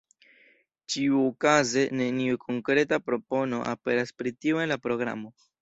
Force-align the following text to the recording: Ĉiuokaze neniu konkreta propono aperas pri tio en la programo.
Ĉiuokaze 0.93 1.83
neniu 2.01 2.41
konkreta 2.45 3.01
propono 3.11 3.63
aperas 3.77 4.17
pri 4.23 4.37
tio 4.43 4.65
en 4.67 4.75
la 4.77 4.83
programo. 4.89 5.35